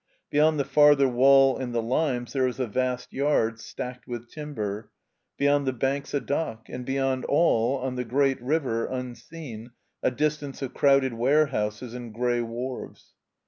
Beyond 0.31 0.59
the 0.59 0.65
farther 0.65 1.07
wall 1.07 1.57
and 1.59 1.75
the 1.75 1.81
limes 1.83 2.33
there 2.33 2.47
is 2.47 2.59
a 2.59 2.65
vast 2.65 3.13
yard, 3.13 3.59
stacked 3.59 4.07
with 4.07 4.31
timber; 4.31 4.89
beyond 5.37 5.67
the 5.67 5.73
banks 5.73 6.15
a 6.15 6.19
dock; 6.19 6.67
and 6.67 6.83
beyond 6.83 7.23
all, 7.25 7.77
on 7.77 7.97
the 7.97 8.03
great 8.03 8.41
River, 8.41 8.87
imseen, 8.91 9.69
a 10.01 10.09
distance 10.09 10.63
of 10.63 10.73
crowded 10.73 11.13
warehouses 11.13 11.93
and 11.93 12.15
gray 12.15 12.41
wharves. 12.41 13.13